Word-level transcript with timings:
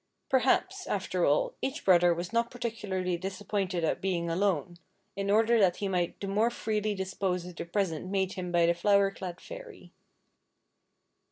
Per 0.29 0.39
haps, 0.39 0.87
after 0.87 1.25
all, 1.27 1.53
each 1.61 1.85
brother 1.85 2.11
was 2.11 2.33
not 2.33 2.49
particularly 2.49 3.17
disappointed 3.17 3.83
at 3.83 4.01
being 4.01 4.31
alone, 4.31 4.79
in 5.15 5.29
order 5.29 5.59
that 5.59 5.75
he 5.75 5.87
might 5.87 6.19
the 6.19 6.27
more 6.27 6.49
freely 6.49 6.95
dispose 6.95 7.45
of 7.45 7.55
the 7.55 7.65
present 7.65 8.09
made 8.09 8.33
him 8.33 8.51
by 8.51 8.65
the 8.65 8.73
flower 8.73 9.11
clad 9.11 9.39
fairy. 9.39 9.91